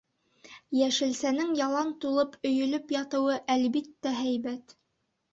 [0.77, 4.75] Йәшелсәнең ялан тулып өйөлөп ятыуы, әлбиттә, һәйбәт.